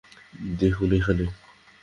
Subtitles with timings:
[0.59, 1.25] দেখুন এখানে।